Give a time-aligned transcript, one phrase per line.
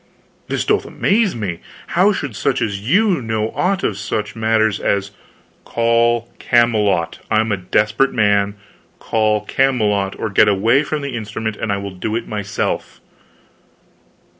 [0.47, 1.59] "This doth amaze me!
[1.89, 5.11] How should such as you know aught of such matters as"
[5.63, 7.19] "Call Camelot!
[7.29, 8.55] I am a desperate man.
[8.97, 12.99] Call Camelot, or get away from the instrument and I will do it myself."